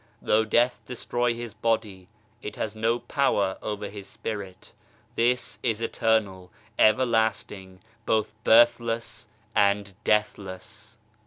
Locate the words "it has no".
2.41-2.97